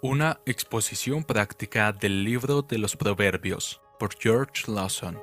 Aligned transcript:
Una 0.00 0.38
exposición 0.46 1.24
práctica 1.24 1.90
del 1.90 2.22
libro 2.22 2.62
de 2.62 2.78
los 2.78 2.94
Proverbios 2.96 3.80
por 3.98 4.14
George 4.16 4.70
Lawson. 4.70 5.18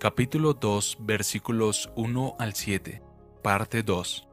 Capítulo 0.00 0.54
2 0.54 0.96
versículos 1.00 1.90
1 1.94 2.36
al 2.38 2.54
7 2.54 3.02
Parte 3.42 3.82
2 3.82 4.26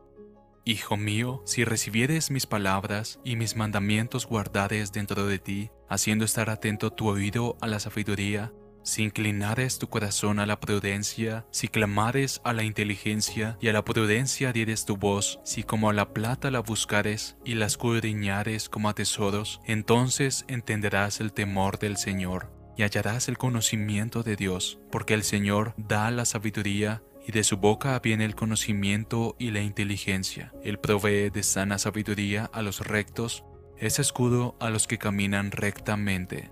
Hijo 0.64 0.96
mío, 0.96 1.42
si 1.44 1.66
recibieres 1.66 2.32
mis 2.32 2.46
palabras 2.46 3.20
y 3.26 3.36
mis 3.36 3.58
mandamientos 3.58 4.26
guardares 4.28 4.94
dentro 4.94 5.26
de 5.26 5.40
ti, 5.40 5.72
haciendo 5.90 6.24
estar 6.24 6.50
atento 6.50 6.90
tu 6.90 7.10
oído 7.10 7.58
a 7.60 7.68
la 7.68 7.82
sabiduría, 7.82 8.54
si 8.84 9.04
inclinares 9.04 9.80
tu 9.80 9.88
corazón 9.90 10.40
a 10.40 10.46
la 10.46 10.60
prudencia, 10.60 11.46
si 11.52 11.68
clamares 11.68 12.42
a 12.44 12.54
la 12.54 12.64
inteligencia 12.64 13.58
y 13.62 13.70
a 13.70 13.74
la 13.74 13.84
prudencia 13.84 14.54
dieres 14.54 14.86
tu 14.86 14.98
voz, 14.98 15.40
si 15.44 15.64
como 15.64 15.90
a 15.90 15.94
la 15.94 16.14
plata 16.14 16.52
la 16.52 16.60
buscares 16.60 17.38
y 17.46 17.56
la 17.56 17.66
escudriñares 17.66 18.70
como 18.70 18.90
a 18.90 18.94
tesoros, 18.94 19.62
entonces 19.66 20.46
entenderás 20.48 21.20
el 21.22 21.34
temor 21.34 21.80
del 21.80 21.98
Señor 21.98 22.52
y 22.78 22.84
hallarás 22.84 23.28
el 23.30 23.38
conocimiento 23.38 24.24
de 24.24 24.36
Dios, 24.36 24.80
porque 24.92 25.14
el 25.14 25.24
Señor 25.24 25.74
da 25.78 26.12
la 26.12 26.26
sabiduría 26.26 27.04
y 27.26 27.32
de 27.32 27.44
su 27.44 27.58
boca 27.58 27.98
viene 28.00 28.26
el 28.26 28.36
conocimiento 28.36 29.36
y 29.40 29.52
la 29.52 29.62
inteligencia. 29.62 30.52
Él 30.64 30.80
provee 30.80 31.30
de 31.30 31.44
sana 31.44 31.78
sabiduría 31.78 32.50
a 32.52 32.62
los 32.62 32.82
rectos, 32.86 33.46
es 33.78 34.00
escudo 34.00 34.58
a 34.60 34.70
los 34.70 34.88
que 34.88 34.98
caminan 34.98 35.52
rectamente. 35.52 36.52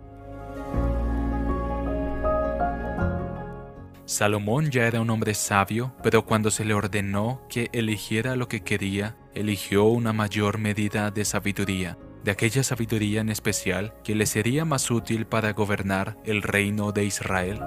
Salomón 4.11 4.71
ya 4.71 4.87
era 4.87 4.99
un 4.99 5.09
hombre 5.09 5.33
sabio, 5.33 5.95
pero 6.03 6.25
cuando 6.25 6.51
se 6.51 6.65
le 6.65 6.73
ordenó 6.73 7.41
que 7.47 7.69
eligiera 7.71 8.35
lo 8.35 8.49
que 8.49 8.59
quería, 8.59 9.15
eligió 9.33 9.85
una 9.85 10.11
mayor 10.11 10.57
medida 10.57 11.11
de 11.11 11.23
sabiduría, 11.23 11.97
de 12.21 12.31
aquella 12.31 12.61
sabiduría 12.61 13.21
en 13.21 13.29
especial 13.29 13.93
que 14.03 14.13
le 14.13 14.25
sería 14.25 14.65
más 14.65 14.91
útil 14.91 15.25
para 15.25 15.53
gobernar 15.53 16.17
el 16.25 16.41
reino 16.41 16.91
de 16.91 17.05
Israel. 17.05 17.61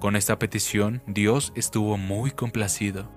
Con 0.00 0.16
esta 0.16 0.36
petición, 0.40 1.00
Dios 1.06 1.52
estuvo 1.54 1.96
muy 1.96 2.32
complacido. 2.32 3.08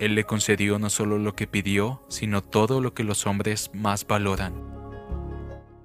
Él 0.00 0.16
le 0.16 0.24
concedió 0.24 0.80
no 0.80 0.90
solo 0.90 1.16
lo 1.16 1.36
que 1.36 1.46
pidió, 1.46 2.02
sino 2.08 2.42
todo 2.42 2.80
lo 2.80 2.92
que 2.92 3.04
los 3.04 3.24
hombres 3.24 3.70
más 3.72 4.04
valoran 4.04 4.75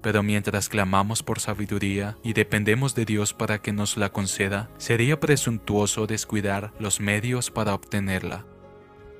pero 0.01 0.23
mientras 0.23 0.69
clamamos 0.69 1.23
por 1.23 1.39
sabiduría 1.39 2.17
y 2.23 2.33
dependemos 2.33 2.95
de 2.95 3.05
Dios 3.05 3.33
para 3.33 3.61
que 3.61 3.73
nos 3.73 3.97
la 3.97 4.11
conceda, 4.11 4.69
sería 4.77 5.19
presuntuoso 5.19 6.07
descuidar 6.07 6.73
los 6.79 6.99
medios 6.99 7.51
para 7.51 7.73
obtenerla. 7.73 8.45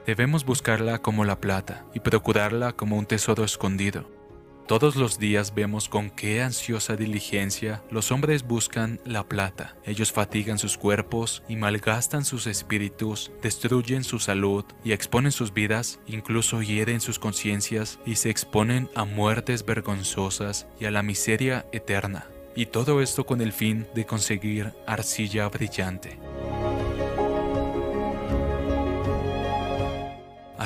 Debemos 0.05 0.45
buscarla 0.45 0.99
como 0.99 1.25
la 1.25 1.39
plata 1.39 1.85
y 1.93 1.99
procurarla 1.99 2.73
como 2.73 2.97
un 2.97 3.05
tesoro 3.05 3.43
escondido. 3.43 4.20
Todos 4.71 4.95
los 4.95 5.19
días 5.19 5.53
vemos 5.53 5.89
con 5.89 6.09
qué 6.09 6.41
ansiosa 6.41 6.95
diligencia 6.95 7.83
los 7.91 8.09
hombres 8.09 8.43
buscan 8.47 9.01
la 9.03 9.27
plata. 9.27 9.75
Ellos 9.83 10.13
fatigan 10.13 10.57
sus 10.57 10.77
cuerpos 10.77 11.43
y 11.49 11.57
malgastan 11.57 12.23
sus 12.23 12.47
espíritus, 12.47 13.33
destruyen 13.43 14.05
su 14.05 14.17
salud 14.17 14.63
y 14.85 14.93
exponen 14.93 15.33
sus 15.33 15.53
vidas, 15.53 15.99
incluso 16.07 16.61
hieren 16.61 17.01
sus 17.01 17.19
conciencias 17.19 17.99
y 18.05 18.15
se 18.15 18.29
exponen 18.29 18.89
a 18.95 19.03
muertes 19.03 19.65
vergonzosas 19.65 20.67
y 20.79 20.85
a 20.85 20.91
la 20.91 21.03
miseria 21.03 21.65
eterna. 21.73 22.27
Y 22.55 22.67
todo 22.67 23.01
esto 23.01 23.25
con 23.25 23.41
el 23.41 23.51
fin 23.51 23.87
de 23.93 24.05
conseguir 24.05 24.71
arcilla 24.87 25.49
brillante. 25.49 26.17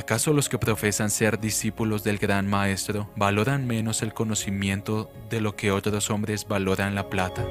¿Acaso 0.06 0.34
los 0.34 0.50
que 0.50 0.60
profesan 0.60 1.10
ser 1.10 1.40
discípulos 1.40 2.04
del 2.04 2.20
gran 2.20 2.46
Maestro 2.46 3.10
valoran 3.16 3.66
menos 3.66 4.04
el 4.04 4.14
conocimiento 4.14 5.12
de 5.32 5.42
lo 5.42 5.56
que 5.56 5.72
otros 5.72 6.12
hombres 6.12 6.48
valoran 6.48 6.94
la 6.94 7.10
plata? 7.10 7.44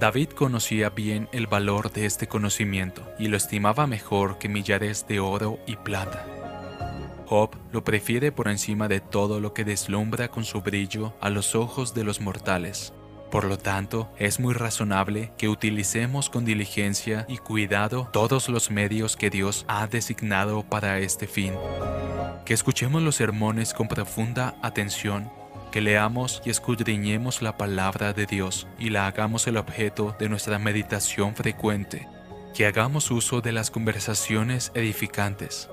David 0.00 0.30
conocía 0.30 0.90
bien 0.90 1.28
el 1.30 1.46
valor 1.46 1.92
de 1.92 2.06
este 2.06 2.26
conocimiento 2.26 3.08
y 3.20 3.28
lo 3.28 3.36
estimaba 3.36 3.86
mejor 3.86 4.38
que 4.38 4.48
millares 4.48 5.06
de 5.06 5.20
oro 5.20 5.60
y 5.64 5.76
plata. 5.76 6.26
Job 7.26 7.50
lo 7.70 7.84
prefiere 7.84 8.32
por 8.32 8.48
encima 8.48 8.88
de 8.88 8.98
todo 8.98 9.38
lo 9.38 9.54
que 9.54 9.62
deslumbra 9.62 10.26
con 10.26 10.44
su 10.44 10.60
brillo 10.60 11.14
a 11.20 11.30
los 11.30 11.54
ojos 11.54 11.94
de 11.94 12.02
los 12.02 12.20
mortales. 12.20 12.92
Por 13.32 13.44
lo 13.44 13.56
tanto, 13.56 14.12
es 14.18 14.40
muy 14.40 14.52
razonable 14.52 15.32
que 15.38 15.48
utilicemos 15.48 16.28
con 16.28 16.44
diligencia 16.44 17.24
y 17.30 17.38
cuidado 17.38 18.10
todos 18.12 18.50
los 18.50 18.70
medios 18.70 19.16
que 19.16 19.30
Dios 19.30 19.64
ha 19.68 19.86
designado 19.86 20.64
para 20.64 20.98
este 20.98 21.26
fin. 21.26 21.54
Que 22.44 22.52
escuchemos 22.52 23.00
los 23.00 23.16
sermones 23.16 23.72
con 23.72 23.88
profunda 23.88 24.54
atención, 24.60 25.32
que 25.70 25.80
leamos 25.80 26.42
y 26.44 26.50
escudriñemos 26.50 27.40
la 27.40 27.56
palabra 27.56 28.12
de 28.12 28.26
Dios 28.26 28.66
y 28.78 28.90
la 28.90 29.06
hagamos 29.06 29.46
el 29.46 29.56
objeto 29.56 30.14
de 30.18 30.28
nuestra 30.28 30.58
meditación 30.58 31.34
frecuente. 31.34 32.06
Que 32.52 32.66
hagamos 32.66 33.10
uso 33.10 33.40
de 33.40 33.52
las 33.52 33.70
conversaciones 33.70 34.72
edificantes 34.74 35.70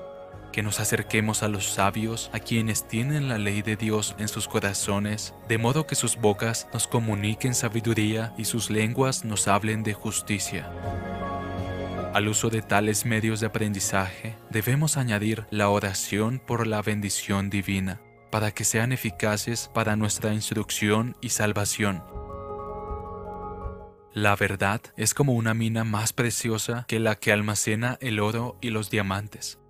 que 0.52 0.62
nos 0.62 0.80
acerquemos 0.80 1.42
a 1.42 1.48
los 1.48 1.66
sabios, 1.66 2.30
a 2.32 2.40
quienes 2.40 2.86
tienen 2.86 3.28
la 3.28 3.38
ley 3.38 3.62
de 3.62 3.76
Dios 3.76 4.14
en 4.18 4.28
sus 4.28 4.48
corazones, 4.48 5.34
de 5.48 5.58
modo 5.58 5.86
que 5.86 5.94
sus 5.94 6.16
bocas 6.16 6.68
nos 6.72 6.86
comuniquen 6.86 7.54
sabiduría 7.54 8.34
y 8.36 8.44
sus 8.44 8.70
lenguas 8.70 9.24
nos 9.24 9.48
hablen 9.48 9.82
de 9.82 9.94
justicia. 9.94 10.70
Al 12.12 12.26
uso 12.26 12.50
de 12.50 12.60
tales 12.60 13.04
medios 13.04 13.38
de 13.38 13.46
aprendizaje 13.46 14.36
debemos 14.50 14.96
añadir 14.96 15.46
la 15.50 15.68
oración 15.68 16.40
por 16.44 16.66
la 16.66 16.82
bendición 16.82 17.50
divina, 17.50 18.00
para 18.30 18.50
que 18.50 18.64
sean 18.64 18.92
eficaces 18.92 19.70
para 19.72 19.94
nuestra 19.94 20.34
instrucción 20.34 21.16
y 21.20 21.28
salvación. 21.28 22.02
La 24.12 24.34
verdad 24.34 24.80
es 24.96 25.14
como 25.14 25.34
una 25.34 25.54
mina 25.54 25.84
más 25.84 26.12
preciosa 26.12 26.84
que 26.88 26.98
la 26.98 27.14
que 27.14 27.30
almacena 27.30 27.96
el 28.00 28.18
oro 28.18 28.58
y 28.60 28.70
los 28.70 28.90
diamantes. 28.90 29.60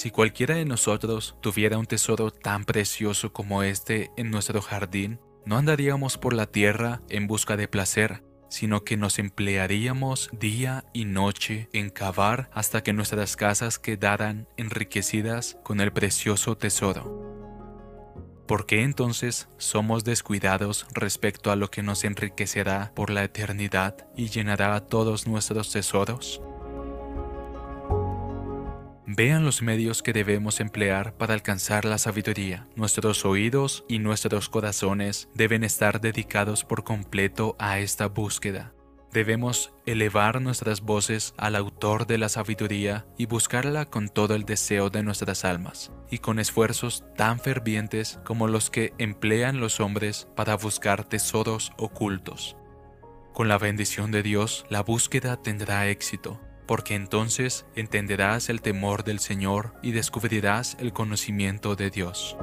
Si 0.00 0.10
cualquiera 0.10 0.54
de 0.54 0.64
nosotros 0.64 1.36
tuviera 1.42 1.76
un 1.76 1.84
tesoro 1.84 2.30
tan 2.30 2.64
precioso 2.64 3.34
como 3.34 3.62
este 3.62 4.10
en 4.16 4.30
nuestro 4.30 4.62
jardín, 4.62 5.20
no 5.44 5.58
andaríamos 5.58 6.16
por 6.16 6.32
la 6.32 6.46
tierra 6.46 7.02
en 7.10 7.26
busca 7.26 7.58
de 7.58 7.68
placer, 7.68 8.24
sino 8.48 8.82
que 8.82 8.96
nos 8.96 9.18
emplearíamos 9.18 10.30
día 10.32 10.86
y 10.94 11.04
noche 11.04 11.68
en 11.74 11.90
cavar 11.90 12.48
hasta 12.54 12.82
que 12.82 12.94
nuestras 12.94 13.36
casas 13.36 13.78
quedaran 13.78 14.48
enriquecidas 14.56 15.58
con 15.62 15.82
el 15.82 15.92
precioso 15.92 16.56
tesoro. 16.56 17.04
¿Por 18.48 18.64
qué 18.64 18.84
entonces 18.84 19.50
somos 19.58 20.02
descuidados 20.04 20.86
respecto 20.94 21.52
a 21.52 21.56
lo 21.56 21.70
que 21.70 21.82
nos 21.82 22.04
enriquecerá 22.04 22.90
por 22.94 23.10
la 23.10 23.22
eternidad 23.22 24.08
y 24.16 24.30
llenará 24.30 24.80
todos 24.80 25.26
nuestros 25.26 25.70
tesoros? 25.70 26.40
Vean 29.12 29.44
los 29.44 29.60
medios 29.60 30.04
que 30.04 30.12
debemos 30.12 30.60
emplear 30.60 31.16
para 31.16 31.34
alcanzar 31.34 31.84
la 31.84 31.98
sabiduría. 31.98 32.68
Nuestros 32.76 33.24
oídos 33.24 33.84
y 33.88 33.98
nuestros 33.98 34.48
corazones 34.48 35.28
deben 35.34 35.64
estar 35.64 36.00
dedicados 36.00 36.62
por 36.62 36.84
completo 36.84 37.56
a 37.58 37.80
esta 37.80 38.06
búsqueda. 38.06 38.72
Debemos 39.12 39.72
elevar 39.84 40.40
nuestras 40.40 40.82
voces 40.82 41.34
al 41.38 41.56
autor 41.56 42.06
de 42.06 42.18
la 42.18 42.28
sabiduría 42.28 43.04
y 43.18 43.26
buscarla 43.26 43.84
con 43.84 44.10
todo 44.10 44.36
el 44.36 44.44
deseo 44.44 44.90
de 44.90 45.02
nuestras 45.02 45.44
almas, 45.44 45.90
y 46.08 46.18
con 46.18 46.38
esfuerzos 46.38 47.02
tan 47.16 47.40
fervientes 47.40 48.20
como 48.24 48.46
los 48.46 48.70
que 48.70 48.92
emplean 48.98 49.58
los 49.58 49.80
hombres 49.80 50.28
para 50.36 50.56
buscar 50.56 51.02
tesoros 51.02 51.72
ocultos. 51.78 52.56
Con 53.32 53.48
la 53.48 53.58
bendición 53.58 54.12
de 54.12 54.22
Dios, 54.22 54.64
la 54.68 54.84
búsqueda 54.84 55.42
tendrá 55.42 55.88
éxito, 55.88 56.40
porque 56.70 56.94
entonces 56.94 57.66
entenderás 57.74 58.48
el 58.48 58.62
temor 58.62 59.02
del 59.02 59.18
Señor 59.18 59.74
y 59.82 59.90
descubrirás 59.90 60.76
el 60.78 60.92
conocimiento 60.92 61.74
de 61.74 61.90
Dios. 61.90 62.36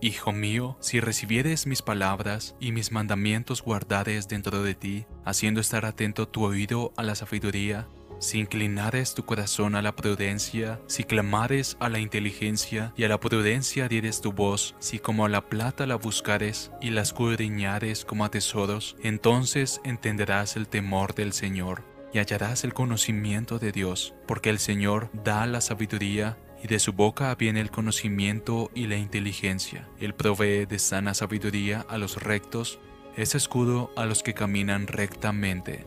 Hijo 0.00 0.32
mío, 0.32 0.76
si 0.80 0.98
recibieres 0.98 1.68
mis 1.68 1.82
palabras 1.82 2.56
y 2.58 2.72
mis 2.72 2.90
mandamientos 2.90 3.62
guardares 3.62 4.26
dentro 4.26 4.60
de 4.64 4.74
ti, 4.74 5.06
haciendo 5.24 5.60
estar 5.60 5.84
atento 5.84 6.26
tu 6.26 6.42
oído 6.42 6.92
a 6.96 7.04
la 7.04 7.14
sabiduría, 7.14 7.86
si 8.20 8.38
inclinares 8.38 9.14
tu 9.14 9.24
corazón 9.24 9.74
a 9.74 9.82
la 9.82 9.96
prudencia, 9.96 10.78
si 10.86 11.04
clamares 11.04 11.76
a 11.80 11.88
la 11.88 11.98
inteligencia 11.98 12.92
y 12.96 13.04
a 13.04 13.08
la 13.08 13.18
prudencia 13.18 13.88
dieres 13.88 14.20
tu 14.20 14.32
voz, 14.32 14.76
si 14.78 14.98
como 14.98 15.24
a 15.24 15.28
la 15.28 15.48
plata 15.48 15.86
la 15.86 15.96
buscares 15.96 16.70
y 16.80 16.90
la 16.90 17.00
escudriñares 17.00 18.04
como 18.04 18.24
a 18.24 18.30
tesoros, 18.30 18.96
entonces 19.02 19.80
entenderás 19.84 20.56
el 20.56 20.68
temor 20.68 21.14
del 21.14 21.32
Señor 21.32 21.82
y 22.12 22.18
hallarás 22.18 22.64
el 22.64 22.74
conocimiento 22.74 23.58
de 23.58 23.72
Dios, 23.72 24.14
porque 24.26 24.50
el 24.50 24.58
Señor 24.58 25.10
da 25.24 25.46
la 25.46 25.60
sabiduría 25.60 26.36
y 26.62 26.68
de 26.68 26.78
su 26.78 26.92
boca 26.92 27.34
viene 27.34 27.60
el 27.60 27.70
conocimiento 27.70 28.70
y 28.74 28.86
la 28.86 28.96
inteligencia. 28.96 29.88
Él 29.98 30.14
provee 30.14 30.66
de 30.66 30.78
sana 30.78 31.14
sabiduría 31.14 31.86
a 31.88 31.96
los 31.96 32.22
rectos, 32.22 32.80
es 33.16 33.34
escudo 33.34 33.90
a 33.96 34.04
los 34.04 34.22
que 34.22 34.34
caminan 34.34 34.86
rectamente. 34.86 35.86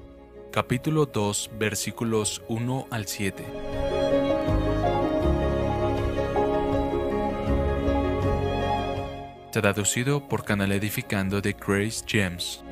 Capítulo 0.53 1.07
2 1.07 1.49
versículos 1.57 2.43
1 2.47 2.87
al 2.91 3.07
7. 3.07 3.43
Traducido 9.51 10.27
por 10.29 10.45
Canal 10.45 10.71
Edificando 10.73 11.41
de 11.41 11.53
Grace 11.53 12.05
James. 12.07 12.63